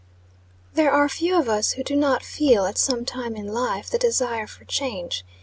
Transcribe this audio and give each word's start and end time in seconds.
THERE 0.73 0.89
are 0.89 1.07
few 1.07 1.37
of 1.39 1.47
us 1.47 1.73
who 1.73 1.83
do 1.83 1.95
not 1.95 2.23
feel, 2.23 2.65
at 2.65 2.79
some 2.79 3.05
time 3.05 3.35
in 3.35 3.53
life, 3.53 3.87
the 3.91 3.99
desire 3.99 4.47
for 4.47 4.65
change. 4.65 5.23